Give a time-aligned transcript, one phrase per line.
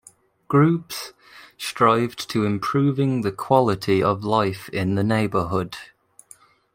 [0.47, 1.13] Groups,
[1.59, 5.77] strived to improving the quality of life in the neighborhood.